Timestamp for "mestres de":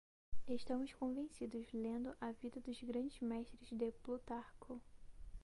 3.29-3.87